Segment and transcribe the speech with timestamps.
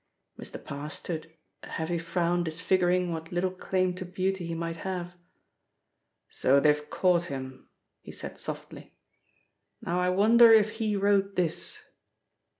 [0.39, 0.57] Mr.
[0.63, 1.31] Parr stood,
[1.61, 5.13] a heavy frown disfiguring what little claim to beauty he might have.
[6.27, 8.95] "So they've caught him," he said softly.
[9.79, 11.81] "Now I wonder if he wrote this?"